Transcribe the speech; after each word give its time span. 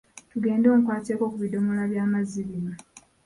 Tugende 0.31 0.65
onkwatireko 0.75 1.25
ku 1.31 1.37
biddomola 1.41 1.83
by'amazzi 1.91 2.39
bino 2.47 2.73